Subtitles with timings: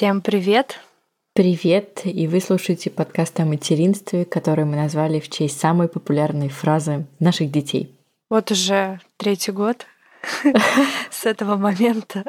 [0.00, 0.80] Всем привет!
[1.34, 2.00] Привет!
[2.04, 7.50] И вы слушаете подкаст о материнстве, который мы назвали в честь самой популярной фразы наших
[7.50, 7.94] детей.
[8.30, 9.86] Вот уже третий год
[11.10, 12.24] с этого момента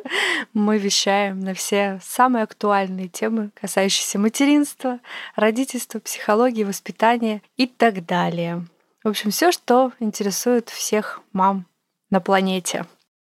[0.53, 4.99] мы вещаем на все самые актуальные темы, касающиеся материнства,
[5.37, 8.65] родительства, психологии, воспитания и так далее.
[9.03, 11.65] В общем, все, что интересует всех мам
[12.11, 12.85] на планете.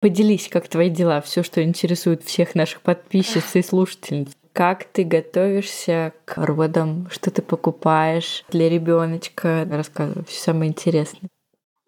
[0.00, 4.32] Поделись, как твои дела, все, что интересует всех наших подписчиц и слушательниц.
[4.52, 7.08] Как ты готовишься к родам?
[7.10, 9.66] Что ты покупаешь для ребеночка?
[9.70, 11.30] Рассказывай все самое интересное.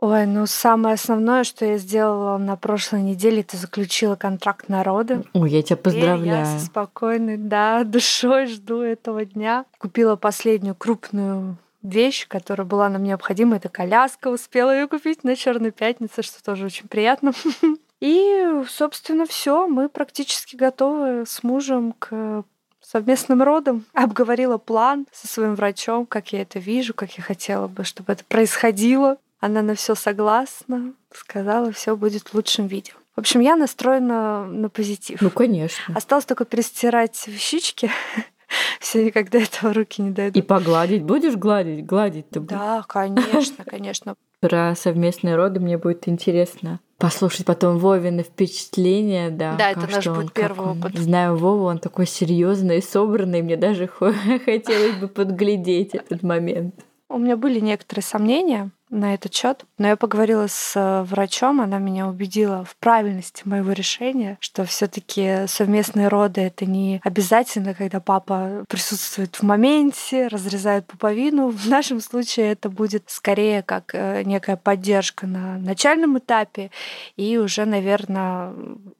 [0.00, 5.24] Ой, ну самое основное, что я сделала на прошлой неделе, это заключила контракт на роды.
[5.32, 6.44] Ой, я тебя поздравляю.
[6.44, 9.64] И я со спокойной, да, душой жду этого дня.
[9.78, 13.56] Купила последнюю крупную вещь, которая была нам необходима.
[13.56, 14.28] Это коляска.
[14.28, 17.32] Успела ее купить на Черной пятнице, что тоже очень приятно.
[18.00, 19.68] И, собственно, все.
[19.68, 22.44] Мы практически готовы с мужем к
[22.80, 23.84] совместным родом.
[23.92, 28.24] Обговорила план со своим врачом, как я это вижу, как я хотела бы, чтобы это
[28.24, 29.18] происходило.
[29.40, 32.92] Она на все согласна, сказала, все будет в лучшем виде.
[33.14, 35.20] В общем, я настроена на позитив.
[35.20, 35.94] Ну, конечно.
[35.94, 37.90] Осталось только перестирать вещички.
[38.80, 40.36] Все никак до этого руки не дойдут.
[40.36, 41.02] И погладить.
[41.02, 41.84] Будешь гладить?
[41.86, 42.58] Гладить-то будешь?
[42.58, 44.14] Да, конечно, конечно.
[44.40, 49.56] Про совместные роды мне будет интересно послушать потом Вовины впечатления, да.
[49.56, 50.96] Да, это наш будет первый он, опыт.
[50.96, 53.88] Знаю Вову, он такой серьезный и собранный, мне даже
[54.44, 56.74] хотелось бы подглядеть этот момент.
[57.10, 59.64] У меня были некоторые сомнения, на этот счет.
[59.78, 65.46] Но я поговорила с э, врачом, она меня убедила в правильности моего решения, что все-таки
[65.46, 71.48] совместные роды это не обязательно, когда папа присутствует в моменте, разрезает пуповину.
[71.64, 76.70] В нашем случае это будет скорее как э, некая поддержка на начальном этапе
[77.16, 78.52] и уже, наверное,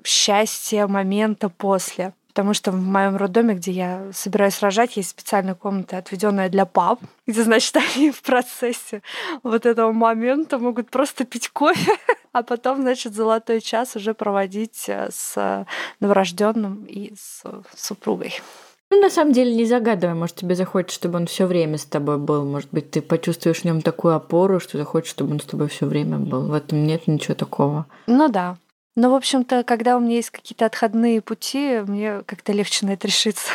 [0.03, 5.99] счастье момента после потому что в моем роддоме, где я собираюсь рожать, есть специальная комната,
[5.99, 6.99] отведенная для пап,
[7.29, 9.03] где, значит, они в процессе
[9.45, 11.93] вот этого момента могут просто пить кофе,
[12.33, 15.65] а потом, значит, золотой час уже проводить э, с
[16.01, 17.45] новорожденным и с
[17.77, 18.35] супругой.
[18.91, 22.19] Ну, на самом деле, не загадывай, может, тебе захочется, чтобы он все время с тобой
[22.19, 22.45] был.
[22.45, 25.87] Может быть, ты почувствуешь в нем такую опору, что захочешь, чтобы он с тобой все
[25.87, 26.49] время был.
[26.49, 27.87] В этом нет ничего такого.
[28.09, 28.57] Ну да.
[28.97, 33.09] Ну, в общем-то, когда у меня есть какие-то отходные пути, мне как-то легче на это
[33.09, 33.51] решиться.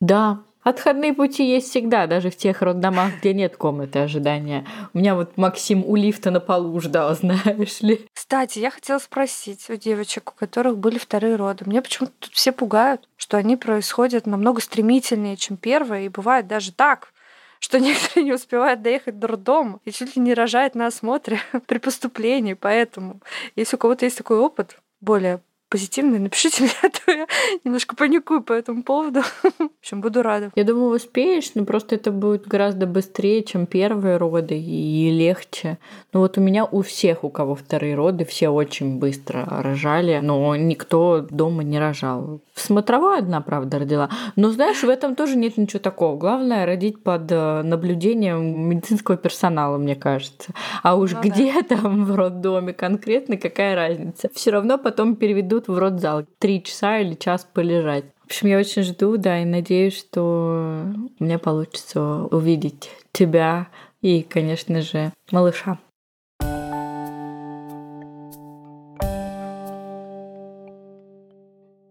[0.00, 0.38] Да,
[0.68, 4.66] Отходные пути есть всегда, даже в тех роддомах, где нет комнаты ожидания.
[4.92, 8.06] У меня вот Максим у лифта на полу ждал, знаешь ли.
[8.12, 11.64] Кстати, я хотела спросить у девочек, у которых были вторые роды.
[11.64, 16.70] Мне почему-то тут все пугают, что они происходят намного стремительнее, чем первые, и бывает даже
[16.72, 17.14] так,
[17.60, 21.78] что некоторые не успевают доехать до роддома и чуть ли не рожают на осмотре при
[21.78, 22.54] поступлении.
[22.54, 23.20] Поэтому,
[23.56, 27.26] если у кого-то есть такой опыт, более позитивный, напишите мне, а то я
[27.64, 29.20] немножко паникую по этому поводу.
[29.42, 30.50] В общем, буду рада.
[30.54, 35.78] Я думаю, успеешь, но просто это будет гораздо быстрее, чем первые роды и легче.
[36.12, 40.56] Ну вот у меня у всех, у кого вторые роды, все очень быстро рожали, но
[40.56, 42.40] никто дома не рожал.
[42.54, 44.10] Смотровая одна, правда, родила.
[44.36, 46.16] Но знаешь, в этом тоже нет ничего такого.
[46.16, 50.52] Главное родить под э, наблюдением медицинского персонала, мне кажется.
[50.82, 51.62] А уж ну, где да.
[51.76, 54.30] там в роддоме конкретно, какая разница?
[54.34, 56.24] Все равно потом переведут отведут в родзал.
[56.38, 58.04] Три часа или час полежать.
[58.22, 60.84] В общем, я очень жду, да, и надеюсь, что
[61.18, 63.68] меня получится увидеть тебя
[64.02, 65.78] и, конечно же, малыша.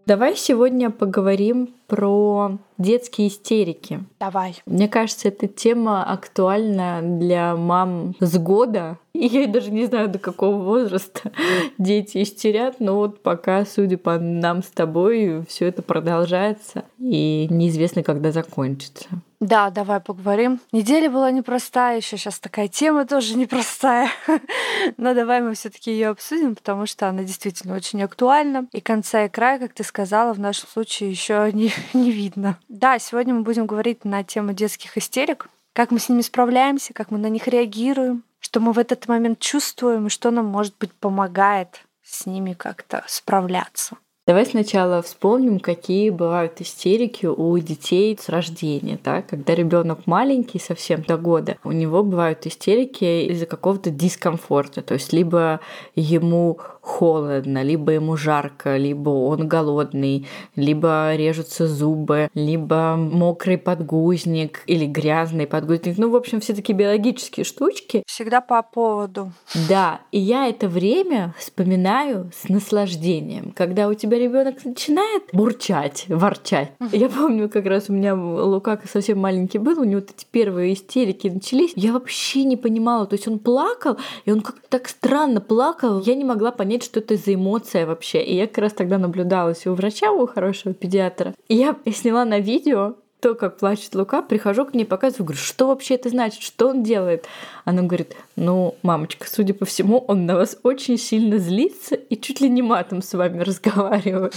[0.06, 4.04] Давай сегодня поговорим про детские истерики.
[4.20, 4.56] Давай.
[4.66, 8.98] Мне кажется, эта тема актуальна для мам с года.
[9.14, 11.32] И я даже не знаю, до какого возраста
[11.78, 18.02] дети истерят, но вот пока, судя по нам с тобой, все это продолжается, и неизвестно,
[18.02, 19.08] когда закончится.
[19.40, 20.60] Да, давай поговорим.
[20.72, 24.10] Неделя была непростая, еще сейчас такая тема тоже непростая.
[24.96, 28.66] Но давай мы все-таки ее обсудим, потому что она действительно очень актуальна.
[28.72, 32.58] И конца и края, как ты сказала, в нашем случае еще не, не видно.
[32.68, 37.10] Да, сегодня мы будем говорить на тему детских истерик, как мы с ними справляемся, как
[37.10, 40.92] мы на них реагируем, что мы в этот момент чувствуем и что нам, может быть,
[40.92, 43.96] помогает с ними как-то справляться.
[44.28, 49.22] Давай сначала вспомним, какие бывают истерики у детей с рождения, да?
[49.22, 54.82] Когда ребенок маленький, совсем до года, у него бывают истерики из-за какого-то дискомфорта.
[54.82, 55.60] То есть либо
[55.94, 60.26] ему холодно, либо ему жарко, либо он голодный,
[60.56, 65.96] либо режутся зубы, либо мокрый подгузник или грязный подгузник.
[65.96, 68.02] Ну, в общем, все такие биологические штучки.
[68.06, 69.32] Всегда по поводу.
[69.70, 76.72] Да, и я это время вспоминаю с наслаждением, когда у тебя ребенок начинает бурчать, ворчать.
[76.92, 81.28] Я помню, как раз у меня Лука совсем маленький был, у него эти первые истерики
[81.28, 81.72] начались.
[81.76, 86.00] Я вообще не понимала, то есть он плакал, и он как-то так странно плакал.
[86.00, 88.22] Я не могла понять, что это за эмоция вообще.
[88.22, 91.34] И я как раз тогда наблюдалась у врача, у хорошего педиатра.
[91.48, 95.68] И я сняла на видео то, как плачет Лука, прихожу к ней, показываю, говорю, что
[95.68, 97.26] вообще это значит, что он делает?
[97.64, 102.40] Она говорит, ну, мамочка, судя по всему, он на вас очень сильно злится и чуть
[102.40, 104.34] ли не матом с вами разговаривает.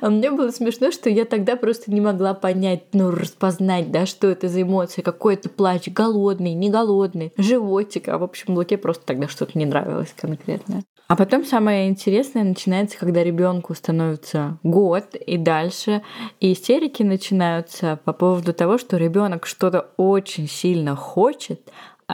[0.00, 4.28] А мне было смешно, что я тогда просто не могла понять, ну, распознать, да, что
[4.28, 8.08] это за эмоции, какой это плач, голодный, не голодный, животик.
[8.08, 10.82] А в общем, Луке просто тогда что-то не нравилось конкретно.
[11.06, 16.02] А потом самое интересное начинается, когда ребенку становится год и дальше,
[16.40, 21.60] и истерики начинаются по поводу того, что ребенок что-то очень сильно хочет,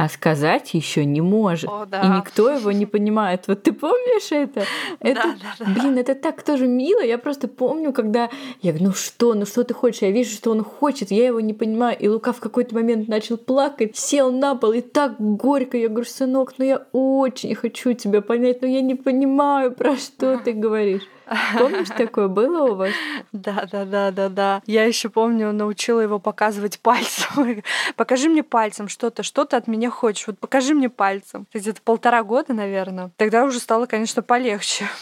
[0.01, 1.69] а сказать еще не может.
[1.69, 2.01] О, да.
[2.01, 3.47] И никто его не понимает.
[3.49, 4.65] Вот ты помнишь это?
[5.01, 5.79] Это, да, да, да.
[5.79, 7.03] блин, это так тоже мило.
[7.03, 8.31] Я просто помню, когда
[8.63, 10.01] я говорю, ну что, ну что ты хочешь?
[10.01, 11.99] Я вижу, что он хочет, я его не понимаю.
[11.99, 15.77] И Лука в какой-то момент начал плакать, сел на пол, и так горько.
[15.77, 20.39] Я говорю, сынок, ну я очень хочу тебя понять, но я не понимаю, про что
[20.39, 21.03] ты говоришь.
[21.59, 22.91] Помнишь, такое было у вас?
[23.33, 24.63] Да, да, да, да, да.
[24.67, 27.63] Я еще помню, научила его показывать пальцем.
[27.97, 30.27] покажи мне пальцем что-то, что ты от меня хочешь.
[30.27, 31.47] Вот покажи мне пальцем.
[31.55, 33.11] Где-то полтора года, наверное.
[33.17, 34.87] Тогда уже стало, конечно, полегче.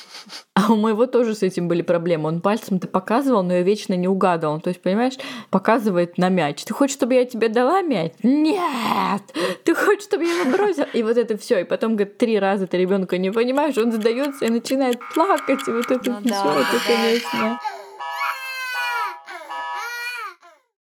[0.55, 2.27] А у моего тоже с этим были проблемы.
[2.27, 4.61] Он пальцем-то показывал, но я вечно не угадывал.
[4.61, 5.15] То есть, понимаешь,
[5.51, 6.65] показывает на мяч.
[6.65, 8.11] Ты хочешь, чтобы я тебе дала мяч?
[8.25, 9.23] Нет!
[9.63, 10.85] Ты хочешь, чтобы я его бросил?
[10.93, 11.61] И вот это все.
[11.61, 15.61] И потом, говорит, три раза ты ребенка не понимаешь, он сдается и начинает плакать.
[15.69, 17.61] И вот это ну, все, да, это, конечно.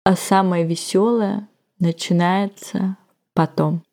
[0.04, 1.48] А самое веселое
[1.80, 2.98] начинается
[3.34, 3.84] потом,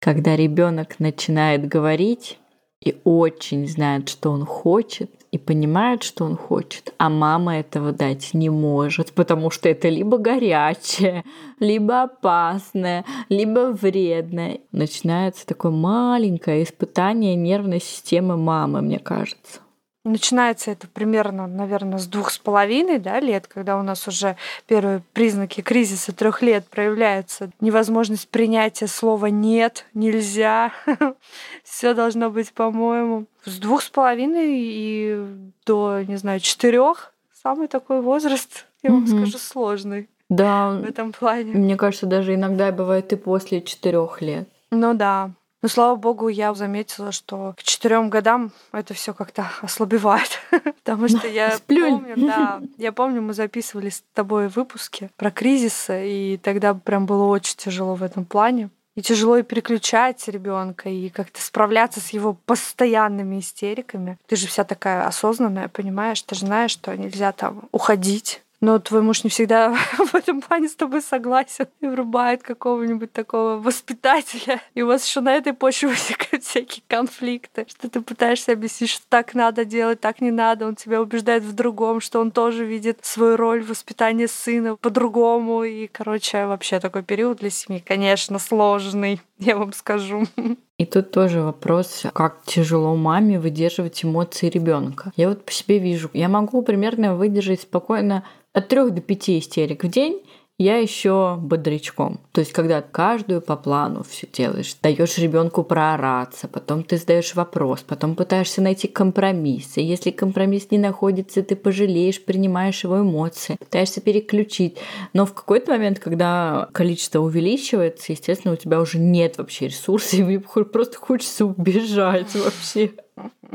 [0.00, 2.38] когда ребенок начинает говорить
[2.84, 8.34] и очень знает, что он хочет, и понимает, что он хочет, а мама этого дать
[8.34, 11.24] не может, потому что это либо горячее,
[11.58, 14.60] либо опасное, либо вредное.
[14.72, 19.61] Начинается такое маленькое испытание нервной системы мамы, мне кажется.
[20.04, 25.02] Начинается это примерно, наверное, с двух с половиной да, лет, когда у нас уже первые
[25.12, 27.50] признаки кризиса трех лет проявляются.
[27.60, 30.72] Невозможность принятия слова нет, нельзя.
[31.62, 33.26] Все должно быть, по-моему.
[33.44, 35.24] С двух с половиной и
[35.64, 37.12] до, не знаю, четырех
[37.42, 40.08] самый такой возраст, я вам скажу, сложный.
[40.28, 40.70] Да.
[40.70, 41.52] В этом плане.
[41.52, 44.48] Мне кажется, даже иногда бывает и после четырех лет.
[44.70, 45.30] Ну да.
[45.62, 50.40] Но слава богу, я заметила, что к четырем годам это все как-то ослабевает.
[50.84, 56.36] Потому что я помню, да, я помню, мы записывали с тобой выпуски про кризисы, и
[56.36, 58.70] тогда прям было очень тяжело в этом плане.
[58.94, 64.18] И тяжело и переключать ребенка, и как-то справляться с его постоянными истериками.
[64.26, 66.20] Ты же вся такая осознанная, понимаешь?
[66.20, 70.68] Ты же знаешь, что нельзя там уходить но твой муж не всегда в этом плане
[70.68, 74.62] с тобой согласен и врубает какого-нибудь такого воспитателя.
[74.74, 79.04] И у вас еще на этой почве возникают всякие конфликты, что ты пытаешься объяснить, что
[79.08, 80.66] так надо делать, так не надо.
[80.68, 85.64] Он тебя убеждает в другом, что он тоже видит свою роль в воспитании сына по-другому.
[85.64, 90.24] И, короче, вообще такой период для семьи, конечно, сложный, я вам скажу.
[90.82, 95.12] И тут тоже вопрос, как тяжело маме выдерживать эмоции ребенка.
[95.14, 99.84] Я вот по себе вижу, я могу примерно выдержать спокойно от трех до пяти истерик
[99.84, 100.20] в день,
[100.62, 102.20] я еще бодрячком.
[102.32, 107.80] То есть, когда каждую по плану все делаешь, даешь ребенку проораться, потом ты задаешь вопрос,
[107.80, 109.76] потом пытаешься найти компромисс.
[109.76, 114.78] И если компромисс не находится, ты пожалеешь, принимаешь его эмоции, пытаешься переключить.
[115.12, 120.38] Но в какой-то момент, когда количество увеличивается, естественно, у тебя уже нет вообще ресурсов, и
[120.38, 122.92] просто хочется убежать вообще.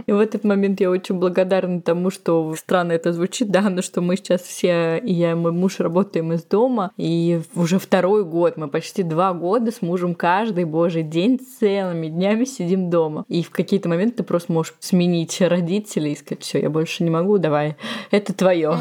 [0.08, 4.00] И в этот момент я очень благодарна тому, что странно это звучит, да, но что
[4.00, 8.56] мы сейчас все, и я, и мой муж работаем из дома, и уже второй год,
[8.56, 13.26] мы почти два года с мужем каждый божий день целыми днями сидим дома.
[13.28, 17.10] И в какие-то моменты ты просто можешь сменить родителей и сказать, все, я больше не
[17.10, 17.76] могу, давай,
[18.10, 18.78] это твое.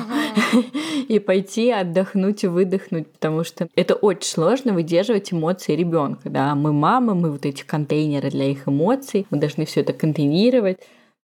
[1.08, 6.54] И пойти отдохнуть и выдохнуть, потому что это очень сложно выдерживать эмоции ребенка, да.
[6.54, 10.78] Мы мамы, мы вот эти контейнеры для их эмоций, мы должны все это контейнировать,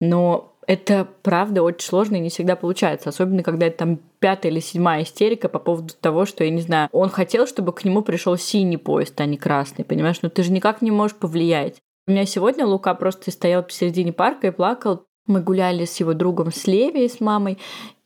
[0.00, 4.60] но Это правда очень сложно и не всегда получается, особенно когда это там пятая или
[4.60, 8.36] седьмая истерика по поводу того, что, я не знаю, он хотел, чтобы к нему пришел
[8.36, 10.20] синий поезд, а не красный, понимаешь?
[10.20, 11.78] Но ты же никак не можешь повлиять.
[12.06, 15.04] У меня сегодня Лука просто стоял посередине парка и плакал.
[15.28, 17.58] Мы гуляли с его другом с Леви, с мамой,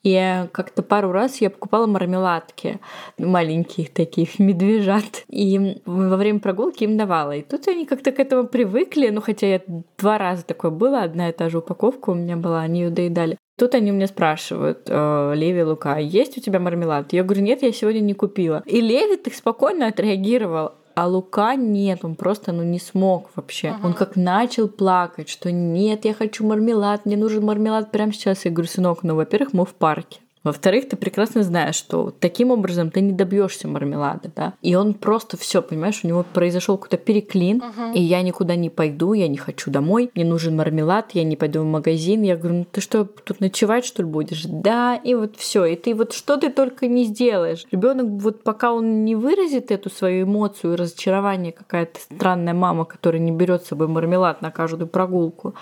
[0.02, 2.80] и как-то пару раз я покупала мармеладки
[3.18, 5.24] маленьких таких медвежат.
[5.28, 7.36] И во время прогулки им давала.
[7.36, 9.08] И тут они как-то к этому привыкли.
[9.08, 9.60] Ну, хотя я
[9.98, 13.38] два раза такое было, одна и та же упаковка у меня была, они ее доедали.
[13.58, 17.12] Тут они меня спрашивают, э, Леви Лука, есть у тебя мармелад?
[17.12, 18.62] Я говорю, нет, я сегодня не купила.
[18.66, 20.72] И Леви так спокойно отреагировал.
[20.94, 23.68] А Лука нет, он просто ну, не смог вообще.
[23.68, 23.86] Uh-huh.
[23.86, 28.44] Он как начал плакать, что нет, я хочу мармелад, мне нужен мармелад прямо сейчас.
[28.44, 30.20] Я говорю, сынок, ну, во-первых, мы в парке.
[30.44, 34.54] Во-вторых, ты прекрасно знаешь, что таким образом ты не добьешься мармелада, да.
[34.60, 37.94] И он просто все, понимаешь, у него произошел какой-то переклин, uh-huh.
[37.94, 41.62] и я никуда не пойду, я не хочу домой, мне нужен мармелад, я не пойду
[41.62, 42.22] в магазин.
[42.22, 44.44] Я говорю, ну ты что, тут ночевать что ли будешь?
[44.44, 45.64] Да, и вот все.
[45.64, 47.64] И ты вот что ты только не сделаешь.
[47.70, 53.32] Ребенок вот пока он не выразит эту свою эмоцию, разочарование, какая-то странная мама, которая не
[53.32, 55.54] берет с собой мармелад на каждую прогулку,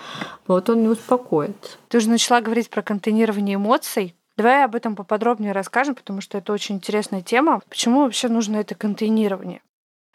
[0.47, 1.77] вот он не успокоится.
[1.89, 4.15] Ты уже начала говорить про контейнирование эмоций.
[4.41, 7.61] Давай об этом поподробнее расскажем, потому что это очень интересная тема.
[7.69, 9.61] Почему вообще нужно это контейнирование?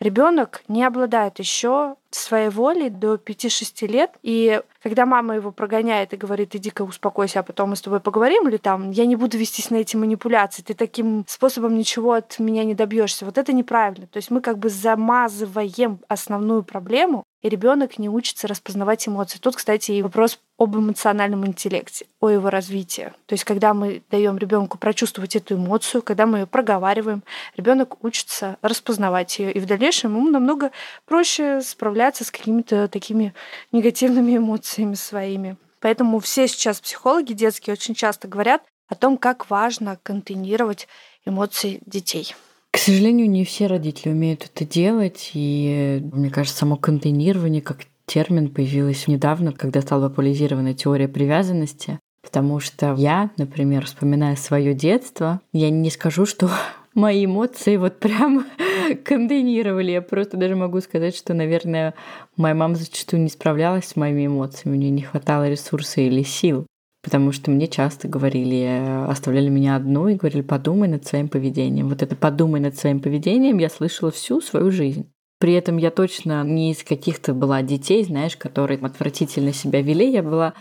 [0.00, 6.16] Ребенок не обладает еще своей волей до 5-6 лет, и когда мама его прогоняет и
[6.16, 9.71] говорит, иди-ка успокойся, а потом мы с тобой поговорим, или там, я не буду вестись
[9.71, 13.25] на эти манипуляции, ты таким способом ничего от меня не добьешься.
[13.26, 14.09] Вот это неправильно.
[14.09, 19.38] То есть мы как бы замазываем основную проблему, и ребенок не учится распознавать эмоции.
[19.38, 23.12] Тут, кстати, и вопрос об эмоциональном интеллекте, о его развитии.
[23.26, 27.22] То есть, когда мы даем ребенку прочувствовать эту эмоцию, когда мы ее проговариваем,
[27.56, 30.70] ребенок учится распознавать ее, и в дальнейшем ему намного
[31.04, 33.34] проще справляться с какими-то такими
[33.72, 35.56] негативными эмоциями своими.
[35.80, 40.88] Поэтому все сейчас психологи детские очень часто говорят о том, как важно контейнировать
[41.26, 42.34] эмоции детей.
[42.70, 48.48] К сожалению, не все родители умеют это делать, и мне кажется, само контейнирование как термин
[48.48, 55.70] появилось недавно, когда стала популяризирована теория привязанности, потому что я, например, вспоминая свое детство, я
[55.70, 56.50] не скажу, что
[56.94, 58.46] мои эмоции вот прям
[59.04, 59.92] контейнировали.
[59.92, 61.94] Я просто даже могу сказать, что, наверное,
[62.36, 66.66] моя мама зачастую не справлялась с моими эмоциями, у нее не хватало ресурсов или сил
[67.06, 71.88] потому что мне часто говорили, оставляли меня одну и говорили, подумай над своим поведением.
[71.88, 75.08] Вот это подумай над своим поведением я слышала всю свою жизнь.
[75.38, 80.11] При этом я точно не из каких-то была детей, знаешь, которые отвратительно себя вели.
[80.11, 80.55] Я была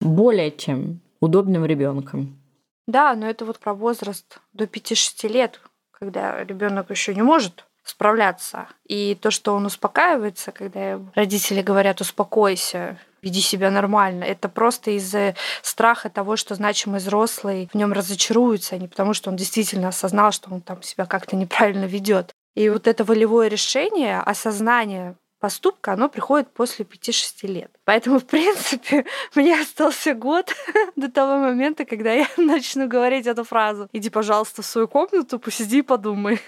[0.00, 2.38] более чем удобным ребенком.
[2.86, 5.60] Да, но это вот про возраст до 5-6 лет,
[5.90, 8.68] когда ребенок еще не может справляться.
[8.86, 14.24] И то, что он успокаивается, когда родители говорят «успокойся», веди себя нормально.
[14.24, 19.30] Это просто из-за страха того, что значимый взрослый в нем разочаруется, а не потому, что
[19.30, 22.31] он действительно осознал, что он там себя как-то неправильно ведет.
[22.54, 27.70] И вот это волевое решение, осознание поступка, оно приходит после 5-6 лет.
[27.84, 29.04] Поэтому, в принципе,
[29.34, 30.54] мне остался год
[30.96, 33.88] до того момента, когда я начну говорить эту фразу.
[33.92, 36.40] Иди, пожалуйста, в свою комнату, посиди и подумай.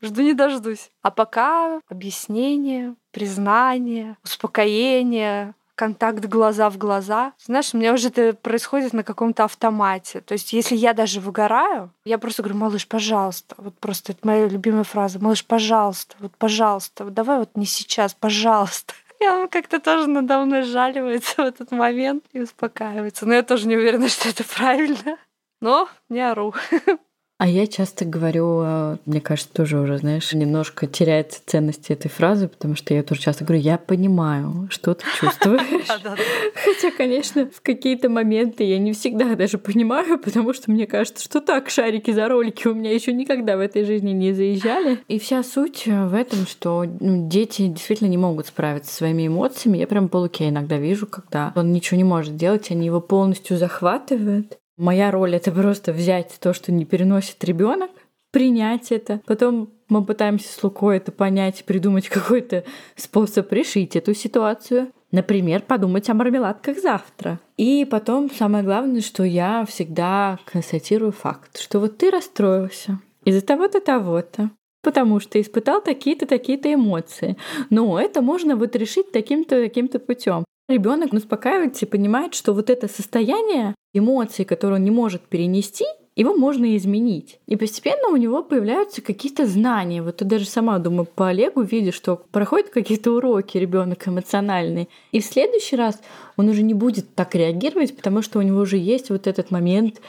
[0.00, 0.90] Жду не дождусь.
[1.02, 7.32] А пока объяснение, признание, успокоение, контакт глаза в глаза.
[7.38, 10.20] Знаешь, у меня уже это происходит на каком-то автомате.
[10.20, 13.54] То есть, если я даже выгораю, я просто говорю, малыш, пожалуйста.
[13.58, 15.20] Вот просто это моя любимая фраза.
[15.20, 18.92] Малыш, пожалуйста, вот пожалуйста, вот давай вот не сейчас, пожалуйста.
[19.20, 23.24] И он как-то тоже надо мной жаливается в этот момент и успокаивается.
[23.24, 25.16] Но я тоже не уверена, что это правильно.
[25.60, 26.54] Но не ору.
[27.38, 32.48] А я часто говорю, э, мне кажется, тоже уже, знаешь, немножко теряется ценность этой фразы,
[32.48, 35.86] потому что я тоже часто говорю, я понимаю, что ты чувствуешь.
[35.88, 41.40] Хотя, конечно, в какие-то моменты я не всегда даже понимаю, потому что мне кажется, что
[41.40, 44.98] так шарики за ролики у меня еще никогда в этой жизни не заезжали.
[45.06, 49.78] И вся суть в этом, что ну, дети действительно не могут справиться со своими эмоциями.
[49.78, 53.56] Я прям по Луке иногда вижу, когда он ничего не может делать, они его полностью
[53.58, 54.58] захватывают.
[54.78, 57.90] Моя роль это просто взять то, что не переносит ребенок,
[58.30, 59.20] принять это.
[59.26, 62.62] Потом мы пытаемся с Лукой это понять, придумать какой-то
[62.94, 64.92] способ решить эту ситуацию.
[65.10, 67.40] Например, подумать о мармеладках завтра.
[67.56, 73.80] И потом самое главное, что я всегда констатирую факт, что вот ты расстроился из-за того-то,
[73.80, 74.50] того-то,
[74.82, 77.36] потому что испытал такие-то, такие-то эмоции.
[77.68, 80.44] Но это можно вот решить таким-то, таким-то путем.
[80.68, 86.34] Ребенок успокаивается и понимает, что вот это состояние эмоций, которые он не может перенести, его
[86.34, 87.40] можно изменить.
[87.46, 90.02] И постепенно у него появляются какие-то знания.
[90.02, 94.90] Вот ты даже сама, думаю, по Олегу видишь, что проходят какие-то уроки ребенок эмоциональный.
[95.10, 96.02] И в следующий раз
[96.36, 100.02] он уже не будет так реагировать, потому что у него уже есть вот этот момент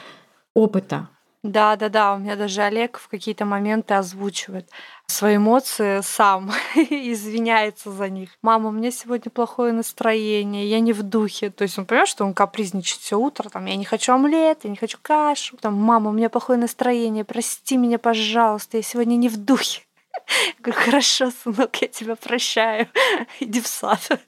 [0.52, 1.08] опыта.
[1.42, 2.14] Да, да, да.
[2.14, 4.68] У меня даже Олег в какие-то моменты озвучивает
[5.10, 8.30] свои эмоции сам извиняется за них.
[8.42, 11.50] Мама, у меня сегодня плохое настроение, я не в духе.
[11.50, 14.70] То есть он понимает, что он капризничает все утро, там, я не хочу омлет, я
[14.70, 15.56] не хочу кашу.
[15.58, 19.82] Там, мама, у меня плохое настроение, прости меня, пожалуйста, я сегодня не в духе.
[20.46, 22.88] Я говорю, хорошо, сынок, я тебя прощаю.
[23.40, 24.20] Иди в сад.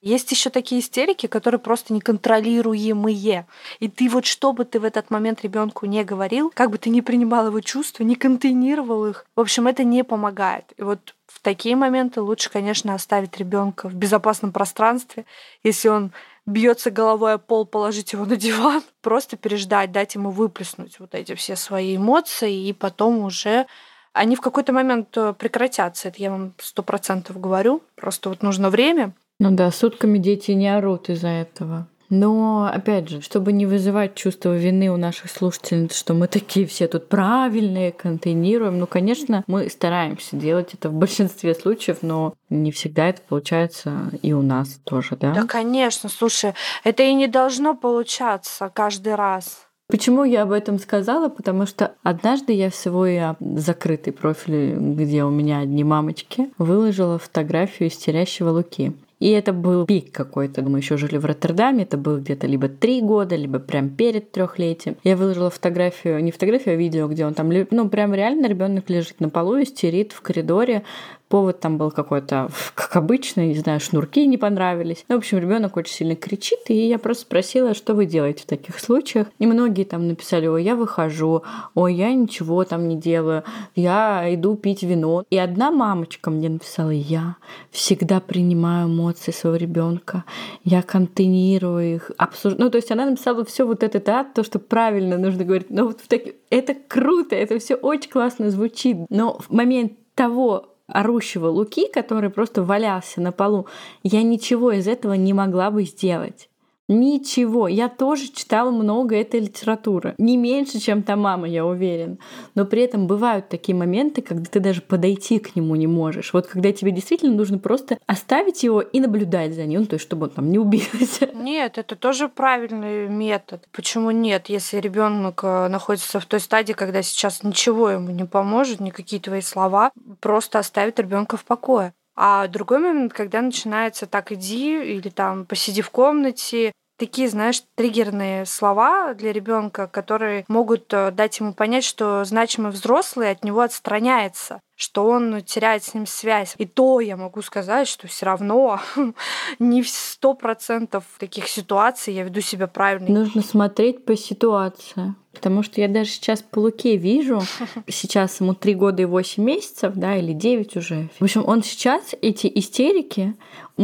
[0.00, 3.46] Есть еще такие истерики, которые просто неконтролируемые.
[3.80, 6.88] И ты вот что бы ты в этот момент ребенку не говорил, как бы ты
[6.88, 10.72] не принимал его чувства, не контейнировал их, в общем, это не помогает.
[10.78, 15.26] И вот в такие моменты лучше, конечно, оставить ребенка в безопасном пространстве.
[15.62, 16.12] Если он
[16.46, 21.34] бьется головой о пол, положить его на диван, просто переждать, дать ему выплеснуть вот эти
[21.34, 23.66] все свои эмоции, и потом уже
[24.12, 26.08] они в какой-то момент э, прекратятся.
[26.08, 27.82] Это я вам сто процентов говорю.
[27.94, 31.88] Просто вот нужно время, ну да, сутками дети не орут из-за этого.
[32.10, 36.88] Но, опять же, чтобы не вызывать чувство вины у наших слушателей, что мы такие все
[36.88, 43.08] тут правильные, контейнируем, ну, конечно, мы стараемся делать это в большинстве случаев, но не всегда
[43.08, 45.32] это получается и у нас тоже, да?
[45.32, 46.52] Да, конечно, слушай,
[46.84, 49.68] это и не должно получаться каждый раз.
[49.86, 51.28] Почему я об этом сказала?
[51.28, 57.88] Потому что однажды я в свой закрытый профиль, где у меня одни мамочки, выложила фотографию
[57.88, 58.92] истерящего Луки.
[59.20, 60.62] И это был пик какой-то.
[60.62, 61.84] Мы еще жили в Роттердаме.
[61.84, 64.96] Это было где-то либо три года, либо прям перед трехлетием.
[65.04, 69.20] Я выложила фотографию, не фотографию, а видео, где он там, ну, прям реально ребенок лежит
[69.20, 70.82] на полу, истерит в коридоре,
[71.30, 75.04] Повод там был какой-то, как обычно, не знаю, шнурки не понравились.
[75.08, 78.46] Ну, в общем, ребенок очень сильно кричит, и я просто спросила, что вы делаете в
[78.46, 79.28] таких случаях.
[79.38, 81.44] И многие там написали, ой, я выхожу,
[81.76, 83.44] ой, я ничего там не делаю,
[83.76, 85.22] я иду пить вино.
[85.30, 87.36] И одна мамочка мне написала, я
[87.70, 90.24] всегда принимаю эмоции своего ребенка,
[90.64, 92.64] я контейнирую их, обсуждаю.
[92.64, 95.70] Ну, то есть она написала все вот это, да, то, что правильно нужно говорить.
[95.70, 96.34] Но вот в таки...
[96.50, 98.96] это круто, это все очень классно звучит.
[99.10, 103.66] Но в момент того, орущего Луки, который просто валялся на полу,
[104.02, 106.49] я ничего из этого не могла бы сделать.
[106.92, 107.68] Ничего.
[107.68, 110.16] Я тоже читала много этой литературы.
[110.18, 112.18] Не меньше, чем та мама, я уверен.
[112.56, 116.32] Но при этом бывают такие моменты, когда ты даже подойти к нему не можешь.
[116.32, 120.26] Вот когда тебе действительно нужно просто оставить его и наблюдать за ним, то есть чтобы
[120.26, 121.28] он там не убился.
[121.34, 123.68] Нет, это тоже правильный метод.
[123.70, 124.48] Почему нет?
[124.48, 129.42] Если ребенок э, находится в той стадии, когда сейчас ничего ему не поможет, никакие твои
[129.42, 131.92] слова, просто оставить ребенка в покое.
[132.22, 138.44] А другой момент, когда начинается так иди или там посиди в комнате, такие, знаешь, триггерные
[138.44, 144.60] слова для ребенка, которые могут э, дать ему понять, что значимый взрослый от него отстраняется
[144.80, 146.54] что он теряет с ним связь.
[146.56, 148.80] И то я могу сказать, что все равно
[149.58, 153.20] не в сто процентов таких ситуаций я веду себя правильно.
[153.20, 155.14] Нужно смотреть по ситуации.
[155.32, 157.40] Потому что я даже сейчас по Луке вижу,
[157.88, 161.08] сейчас ему 3 года и 8 месяцев, да, или 9 уже.
[161.18, 163.34] В общем, он сейчас эти истерики,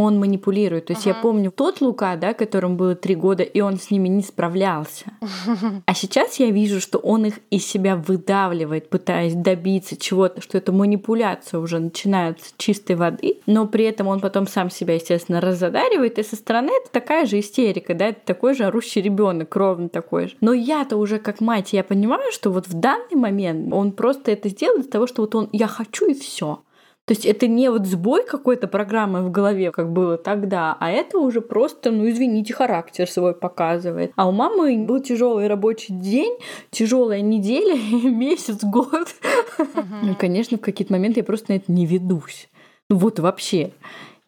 [0.02, 0.86] он манипулирует.
[0.86, 1.14] То есть uh-huh.
[1.16, 5.06] я помню тот Лука, да, которому было 3 года, и он с ними не справлялся.
[5.86, 10.72] А сейчас я вижу, что он их из себя выдавливает, пытаясь добиться чего-то, что это
[10.72, 16.22] манипуляция уже начинается чистой воды, но при этом он потом сам себя, естественно, разодаривает, и
[16.22, 20.34] со стороны это такая же истерика, да, это такой же орущий ребенок, ровно такой же.
[20.40, 24.48] Но я-то уже как мать, я понимаю, что вот в данный момент он просто это
[24.48, 26.60] сделал из того, что вот он «я хочу» и все.
[27.06, 31.18] То есть это не вот сбой какой-то программы в голове, как было тогда, а это
[31.18, 34.10] уже просто, ну извините, характер свой показывает.
[34.16, 36.36] А у мамы был тяжелый рабочий день,
[36.70, 37.76] тяжелая неделя,
[38.10, 39.08] месяц, год.
[40.02, 42.48] Ну, конечно, в какие-то моменты я просто на это не ведусь.
[42.90, 43.72] Ну вот вообще.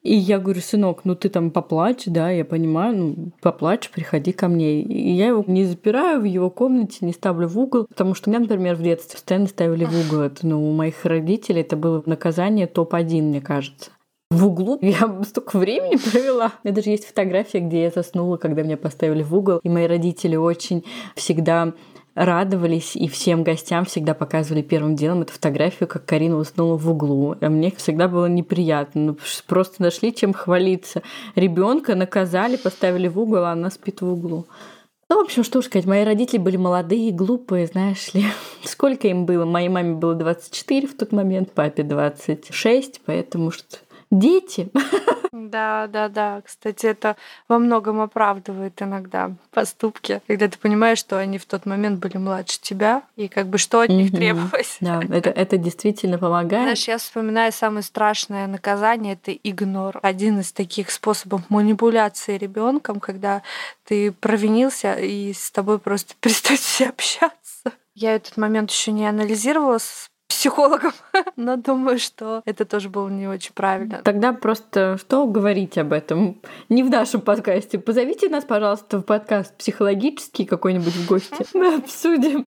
[0.03, 4.49] И я говорю, сынок, ну ты там поплачь, да, я понимаю, ну поплачь, приходи ко
[4.49, 4.81] мне.
[4.83, 8.41] И я его не запираю в его комнате, не ставлю в угол, потому что меня,
[8.41, 10.23] например, в детстве постоянно ставили в угол.
[10.23, 13.91] Это, ну, у моих родителей это было наказание топ-1, мне кажется
[14.31, 14.79] в углу.
[14.83, 16.53] Я столько времени провела.
[16.63, 19.61] У меня даже есть фотография, где я заснула, когда меня поставили в угол.
[19.63, 20.85] И мои родители очень
[21.17, 21.73] всегда
[22.19, 27.37] радовались и всем гостям всегда показывали первым делом эту фотографию, как Карина уснула в углу.
[27.41, 29.03] А мне всегда было неприятно.
[29.03, 31.03] Ну, просто нашли чем хвалиться.
[31.37, 34.47] Ребенка наказали, поставили в угол, а она спит в углу.
[35.09, 38.25] Ну, в общем, что уж сказать, мои родители были молодые, глупые, знаешь ли.
[38.65, 39.45] Сколько им было?
[39.45, 43.79] Моей маме было 24 в тот момент, папе 26, поэтому что
[44.11, 44.71] дети.
[45.33, 46.43] Да, да, да.
[46.45, 47.17] Кстати, это
[47.49, 52.61] во многом оправдывает иногда поступки, когда ты понимаешь, что они в тот момент были младше
[52.61, 54.79] тебя, и как бы что от них требовалось.
[54.81, 56.65] Да, это, это действительно помогает.
[56.65, 59.99] Знаешь, я вспоминаю самое страшное наказание это игнор.
[60.03, 63.43] Один из таких способов манипуляции ребенком, когда
[63.85, 67.73] ты провинился и с тобой просто перестают все общаться.
[67.95, 70.09] Я этот момент еще не анализировала с
[70.39, 70.93] психологом,
[71.37, 74.03] но думаю, что это тоже было не очень правильно.
[74.05, 76.41] Тогда просто что говорить об этом?
[76.69, 77.81] Не в нашем подкасте.
[77.81, 81.45] Позовите нас, пожалуйста, в подкаст психологический какой-нибудь в гости.
[81.55, 82.45] Мы обсудим.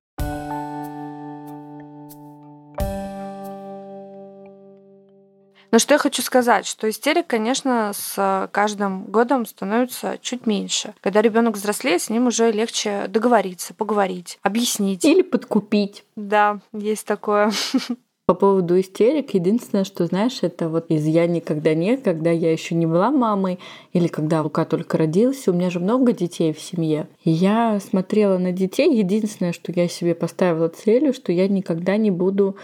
[5.72, 10.94] Но что я хочу сказать, что истерик, конечно, с каждым годом становится чуть меньше.
[11.00, 15.06] Когда ребенок взрослеет, с ним уже легче договориться, поговорить, объяснить.
[15.06, 16.04] Или подкупить.
[16.18, 17.52] Да, есть такое.
[18.28, 22.76] По поводу истерик, единственное, что знаешь, это вот из я никогда нет, когда я еще
[22.76, 23.60] не была мамой,
[23.94, 27.08] или когда Лука только родился, у меня же много детей в семье.
[27.26, 32.12] И я смотрела на детей, единственное, что я себе поставила целью, что я никогда не
[32.12, 32.56] буду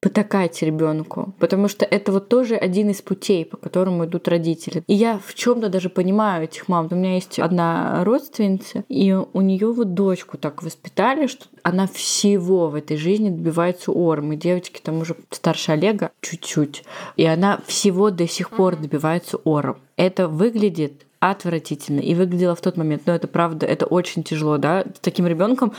[0.00, 4.82] потакать ребенку, потому что это вот тоже один из путей, по которому идут родители.
[4.86, 6.88] И я в чем-то даже понимаю этих мам.
[6.90, 12.68] У меня есть одна родственница, и у нее вот дочку так воспитали, что она всего
[12.68, 14.36] в этой жизни добивается ормы.
[14.36, 16.84] Девочки там уже старше Олега чуть-чуть,
[17.16, 19.76] и она всего до сих пор добивается орм.
[19.96, 23.02] Это выглядит отвратительно и выглядело в тот момент.
[23.04, 25.74] Но это правда, это очень тяжело, да, с таким ребенком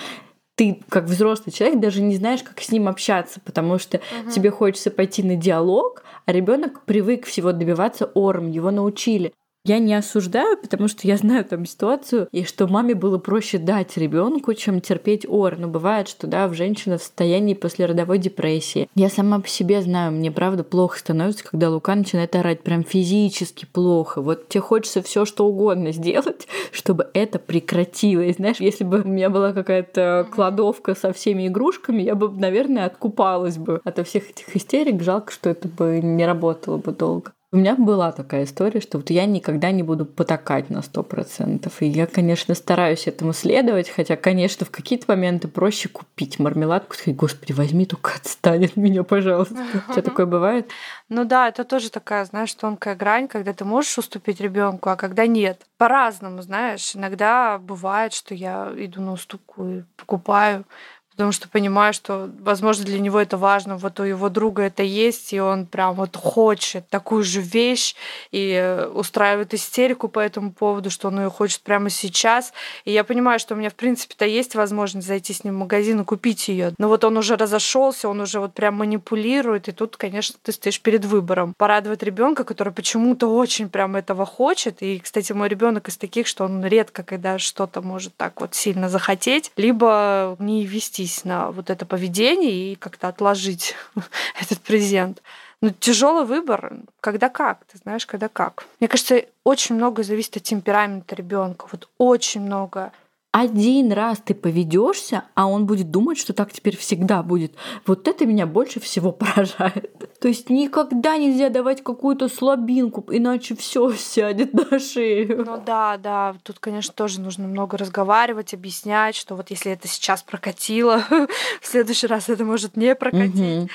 [0.61, 4.29] ты как взрослый человек даже не знаешь, как с ним общаться, потому что угу.
[4.29, 9.33] тебе хочется пойти на диалог, а ребенок привык всего добиваться орм, его научили.
[9.63, 13.95] Я не осуждаю, потому что я знаю там ситуацию, и что маме было проще дать
[13.95, 15.57] ребенку, чем терпеть ор.
[15.59, 18.89] Но бывает, что да, в женщина в состоянии после родовой депрессии.
[18.95, 23.67] Я сама по себе знаю, мне правда плохо становится, когда Лука начинает орать, прям физически
[23.71, 24.21] плохо.
[24.21, 28.37] Вот тебе хочется все что угодно сделать, чтобы это прекратилось.
[28.37, 33.57] Знаешь, если бы у меня была какая-то кладовка со всеми игрушками, я бы, наверное, откупалась
[33.57, 35.03] бы от всех этих истерик.
[35.03, 37.33] Жалко, что это бы не работало бы долго.
[37.53, 41.81] У меня была такая история, что вот я никогда не буду потакать на сто процентов.
[41.81, 46.97] И я, конечно, стараюсь этому следовать, хотя, конечно, в какие-то моменты проще купить мармеладку и
[46.97, 49.57] сказать, господи, возьми, только отстань от меня, пожалуйста.
[49.89, 50.69] У тебя такое бывает?
[51.09, 55.27] Ну да, это тоже такая, знаешь, тонкая грань, когда ты можешь уступить ребенку, а когда
[55.27, 55.65] нет.
[55.77, 56.95] По-разному, знаешь.
[56.95, 60.63] Иногда бывает, что я иду на уступку и покупаю
[61.11, 65.33] потому что понимаю, что, возможно, для него это важно, вот у его друга это есть,
[65.33, 67.95] и он прям вот хочет такую же вещь
[68.31, 72.53] и э, устраивает истерику по этому поводу, что он ее хочет прямо сейчас.
[72.85, 76.01] И я понимаю, что у меня, в принципе-то, есть возможность зайти с ним в магазин
[76.01, 76.73] и купить ее.
[76.77, 80.81] Но вот он уже разошелся, он уже вот прям манипулирует, и тут, конечно, ты стоишь
[80.81, 81.53] перед выбором.
[81.57, 84.81] Порадовать ребенка, который почему-то очень прям этого хочет.
[84.81, 88.89] И, кстати, мой ребенок из таких, что он редко, когда что-то может так вот сильно
[88.89, 93.75] захотеть, либо не вести перевестись на вот это поведение и как-то отложить
[94.41, 95.21] этот презент.
[95.61, 98.65] Но тяжелый выбор, когда как, ты знаешь, когда как.
[98.79, 101.67] Мне кажется, очень много зависит от темперамента ребенка.
[101.71, 102.91] Вот очень много
[103.33, 107.53] один раз ты поведешься, а он будет думать, что так теперь всегда будет.
[107.85, 110.00] Вот это меня больше всего поражает.
[110.21, 115.43] То есть никогда нельзя давать какую-то слабинку, иначе все сядет на шею.
[115.45, 116.35] Ну да, да.
[116.43, 121.03] Тут, конечно, тоже нужно много разговаривать, объяснять, что вот если это сейчас прокатило,
[121.61, 123.71] в следующий раз это может не прокатить.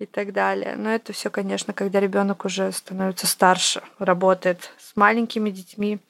[0.00, 0.74] и так далее.
[0.76, 6.00] Но это все, конечно, когда ребенок уже становится старше, работает с маленькими детьми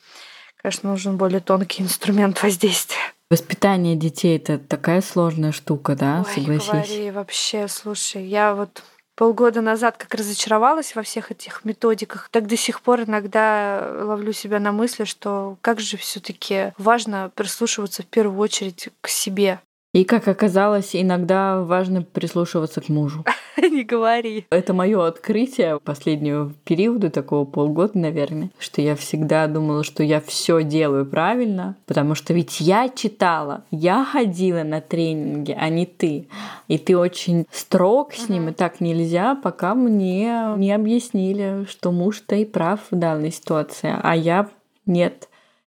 [0.56, 3.12] конечно, нужен более тонкий инструмент воздействия.
[3.30, 6.68] Воспитание детей это такая сложная штука, да, Ой, согласись.
[6.68, 8.82] Говори, вообще, слушай, я вот
[9.14, 14.60] полгода назад как разочаровалась во всех этих методиках, так до сих пор иногда ловлю себя
[14.60, 19.60] на мысли, что как же все таки важно прислушиваться в первую очередь к себе,
[19.94, 23.24] и, как оказалось, иногда важно прислушиваться к мужу.
[23.56, 24.44] Не говори.
[24.50, 30.64] Это мое открытие последнего периода, такого полгода, наверное, что я всегда думала, что я все
[30.64, 36.26] делаю правильно, потому что ведь я читала, я ходила на тренинги, а не ты.
[36.66, 42.34] И ты очень строг с ним, и так нельзя, пока мне не объяснили, что муж-то
[42.34, 44.50] и прав в данной ситуации, а я
[44.86, 45.28] нет.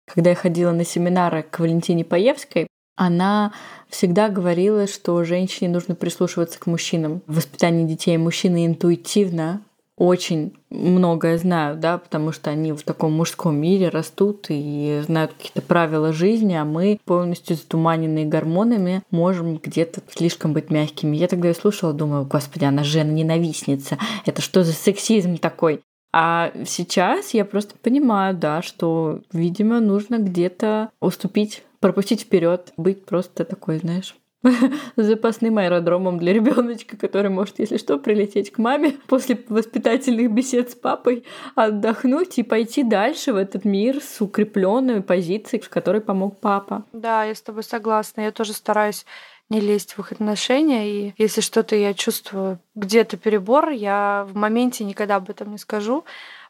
[0.08, 2.66] Когда я ходила на семинары к Валентине Паевской,
[2.97, 3.53] она
[3.89, 7.21] всегда говорила, что женщине нужно прислушиваться к мужчинам.
[7.27, 9.62] В воспитании детей мужчины интуитивно
[9.97, 15.63] очень многое знают, да, потому что они в таком мужском мире растут и знают какие-то
[15.63, 21.17] правила жизни, а мы полностью затуманенные гормонами можем где-то слишком быть мягкими.
[21.17, 23.97] Я тогда и слушала, думаю, господи, она жена ненавистница.
[24.25, 25.81] Это что за сексизм такой?
[26.13, 33.45] А сейчас я просто понимаю, да, что, видимо, нужно где-то уступить, пропустить вперед, быть просто
[33.45, 34.15] такой, знаешь,
[34.95, 40.75] запасным аэродромом для ребеночка, который может, если что, прилететь к маме после воспитательных бесед с
[40.75, 41.23] папой,
[41.55, 46.83] отдохнуть и пойти дальше в этот мир с укрепленной позицией, в которой помог папа.
[46.93, 48.21] Да, я с тобой согласна.
[48.21, 49.05] Я тоже стараюсь
[49.49, 50.89] не лезть в их отношения.
[50.89, 56.03] И если что-то я чувствую где-то перебор, я в моменте никогда об этом не скажу.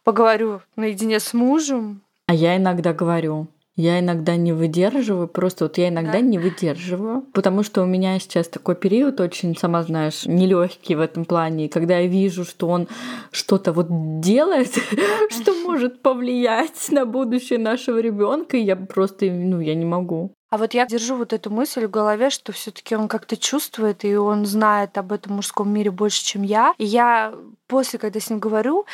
[0.04, 2.02] Поговорю наедине с мужем.
[2.28, 6.20] А я иногда говорю, я иногда не выдерживаю, просто вот я иногда да.
[6.22, 11.26] не выдерживаю, потому что у меня сейчас такой период очень, сама знаешь, нелегкий в этом
[11.26, 12.88] плане, когда я вижу, что он
[13.32, 13.88] что-то вот
[14.20, 14.74] делает,
[15.30, 20.32] что может повлиять на будущее нашего ребенка, и я просто, ну, я не могу.
[20.50, 24.06] А вот я держу вот эту мысль в голове, что все таки он как-то чувствует,
[24.06, 26.74] и он знает об этом мужском мире больше, чем я.
[26.78, 27.34] И я
[27.68, 28.86] после, когда с ним говорю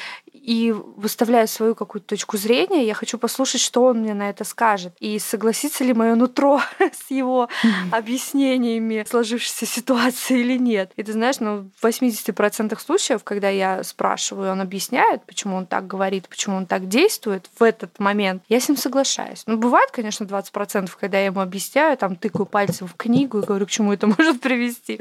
[0.43, 4.93] и выставляю свою какую-то точку зрения, я хочу послушать, что он мне на это скажет.
[4.99, 7.47] И согласится ли мое нутро с его
[7.91, 10.91] объяснениями сложившейся ситуации или нет.
[10.97, 15.87] И ты знаешь, ну, в 80% случаев, когда я спрашиваю, он объясняет, почему он так
[15.87, 19.43] говорит, почему он так действует в этот момент, я с ним соглашаюсь.
[19.47, 23.65] Ну, бывает, конечно, 20%, когда я ему объясняю, там, тыкаю пальцем в книгу и говорю,
[23.65, 24.99] к чему это может привести.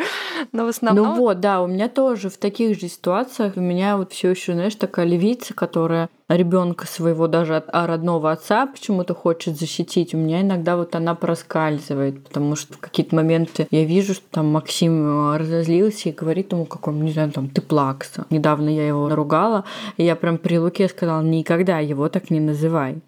[0.53, 1.09] Но в основном...
[1.09, 4.53] Ну вот, да, у меня тоже в таких же ситуациях у меня вот все еще,
[4.53, 10.15] знаешь, такая левица, которая ребенка своего даже от а родного отца почему-то хочет защитить.
[10.15, 14.47] У меня иногда вот она проскальзывает, потому что в какие-то моменты я вижу, что там
[14.47, 18.27] Максим э, разозлился и говорит ему, какой, не знаю, там, ты плакса.
[18.31, 19.65] Недавно я его наругала,
[19.97, 22.99] и я прям при Луке сказала, никогда его так не называй.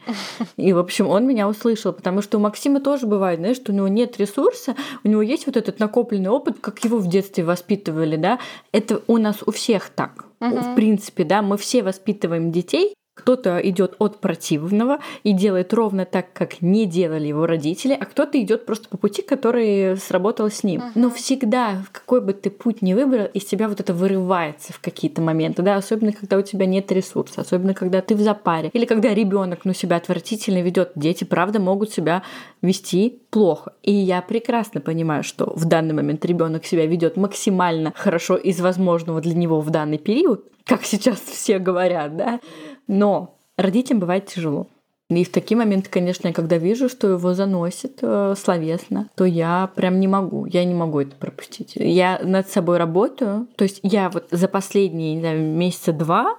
[0.57, 3.75] И, в общем, он меня услышал, потому что у Максима тоже бывает, знаешь, что у
[3.75, 8.17] него нет ресурса, у него есть вот этот накопленный опыт, как его в детстве воспитывали,
[8.17, 8.39] да,
[8.73, 10.27] это у нас у всех так.
[10.53, 10.61] Угу.
[10.61, 16.33] В принципе, да, мы все воспитываем детей кто-то идет от противного и делает ровно так,
[16.33, 20.81] как не делали его родители, а кто-то идет просто по пути, который сработал с ним.
[20.81, 20.93] Uh-huh.
[20.97, 24.81] Но всегда, в какой бы ты путь ни выбрал, из тебя вот это вырывается в
[24.81, 28.85] какие-то моменты, да, особенно когда у тебя нет ресурса, особенно когда ты в запаре, или
[28.85, 30.93] когда ребенок, ну, себя отвратительно ведет.
[30.97, 32.23] Дети, правда, могут себя
[32.63, 33.73] вести плохо.
[33.83, 39.21] И я прекрасно понимаю, что в данный момент ребенок себя ведет максимально хорошо из возможного
[39.21, 42.41] для него в данный период, как сейчас все говорят, да,
[42.87, 44.67] но родителям бывает тяжело.
[45.11, 50.01] И в такие моменты, конечно, когда вижу, что его заносит э, словесно, то я прям
[50.01, 51.73] не могу, я не могу это пропустить.
[51.77, 56.39] Я над собой работаю, то есть я вот за последние не знаю, месяца два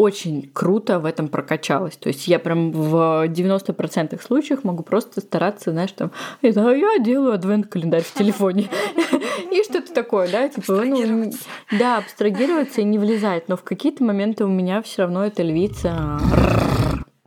[0.00, 1.96] очень круто в этом прокачалась.
[1.96, 6.10] То есть я прям в 90% случаев могу просто стараться, знаешь, там,
[6.40, 8.70] это я делаю адвент-календарь в телефоне.
[9.50, 11.30] И что-то такое, да, типа, ну,
[11.78, 13.48] да, абстрагироваться и не влезать.
[13.48, 16.18] Но в какие-то моменты у меня все равно эта львица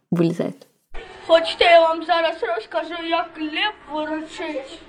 [0.09, 0.67] вылезает.
[1.27, 4.79] Хочете, я вам зараз расскажу, как хлеб выручить?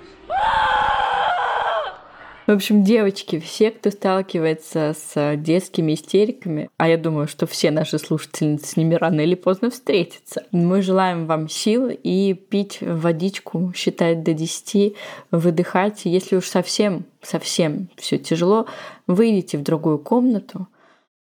[2.47, 7.97] В общем, девочки, все, кто сталкивается с детскими истериками, а я думаю, что все наши
[7.97, 14.21] слушательницы с ними рано или поздно встретятся, мы желаем вам сил и пить водичку, считать
[14.21, 14.95] до 10,
[15.31, 16.01] выдыхать.
[16.03, 18.67] Если уж совсем, совсем все тяжело,
[19.07, 20.67] выйдите в другую комнату,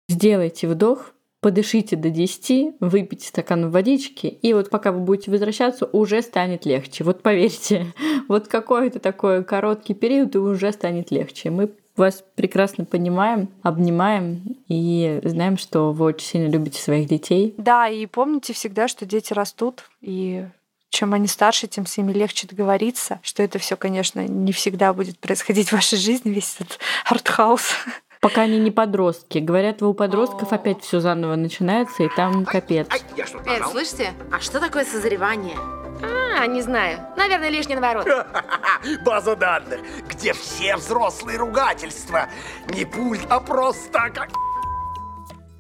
[0.10, 6.22] сделайте вдох, подышите до 10, выпейте стакан водички, и вот пока вы будете возвращаться, уже
[6.22, 7.04] станет легче.
[7.04, 7.88] Вот поверьте,
[8.28, 11.50] вот какой-то такой короткий период, и уже станет легче.
[11.50, 17.54] Мы вас прекрасно понимаем, обнимаем и знаем, что вы очень сильно любите своих детей.
[17.58, 20.46] Да, и помните всегда, что дети растут, и
[20.90, 25.20] чем они старше, тем с ними легче договориться, что это все, конечно, не всегда будет
[25.20, 27.72] происходить в вашей жизни, весь этот артхаус.
[28.22, 29.40] Пока они не подростки.
[29.40, 32.88] Говорят, вы у подростков опять все заново начинается, и там капец.
[33.18, 34.14] Эй, слышите?
[34.32, 35.58] А что такое созревание?
[36.04, 37.00] А, не знаю.
[37.18, 38.08] Наверное, лишний наворот.
[39.06, 42.28] База данных, где все взрослые ругательства.
[42.70, 44.30] Не пульт, а просто как...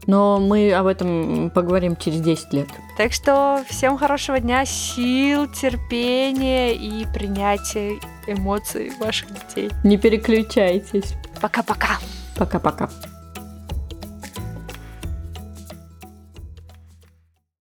[0.05, 2.67] Но мы об этом поговорим через 10 лет.
[2.95, 9.71] Так что всем хорошего дня, сил, терпения и принятия эмоций ваших детей.
[9.83, 11.15] Не переключайтесь.
[11.41, 11.97] Пока-пока.
[12.35, 12.89] Пока-пока.